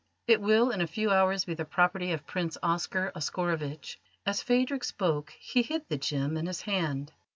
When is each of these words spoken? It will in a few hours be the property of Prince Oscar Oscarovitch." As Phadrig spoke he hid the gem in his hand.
It 0.25 0.41
will 0.41 0.71
in 0.71 0.81
a 0.81 0.87
few 0.87 1.11
hours 1.11 1.45
be 1.45 1.53
the 1.53 1.63
property 1.63 2.11
of 2.11 2.25
Prince 2.25 2.57
Oscar 2.63 3.11
Oscarovitch." 3.15 3.99
As 4.25 4.41
Phadrig 4.41 4.83
spoke 4.83 5.31
he 5.39 5.61
hid 5.61 5.87
the 5.89 5.97
gem 5.99 6.37
in 6.37 6.47
his 6.47 6.63
hand. 6.63 7.13